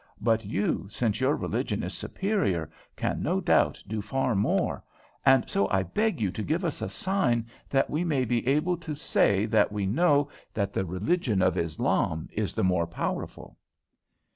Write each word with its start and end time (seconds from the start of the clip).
But 0.19 0.43
you, 0.45 0.87
since 0.89 1.21
your 1.21 1.35
religion 1.35 1.83
is 1.83 1.93
superior, 1.93 2.71
can 2.95 3.21
no 3.21 3.39
doubt 3.39 3.83
do 3.87 4.01
far 4.01 4.33
more, 4.33 4.83
and 5.27 5.47
so 5.47 5.69
I 5.69 5.83
beg 5.83 6.19
you 6.19 6.31
to 6.31 6.41
give 6.41 6.65
us 6.65 6.81
a 6.81 6.89
sign 6.89 7.45
that 7.69 7.87
we 7.87 8.03
may 8.03 8.25
be 8.25 8.47
able 8.47 8.77
to 8.77 8.95
say 8.95 9.45
that 9.45 9.71
we 9.71 9.85
know 9.85 10.27
that 10.55 10.73
the 10.73 10.85
religion 10.85 11.43
of 11.43 11.55
Islam 11.55 12.29
is 12.31 12.55
the 12.55 12.63
more 12.63 12.87
powerful." 12.87 13.59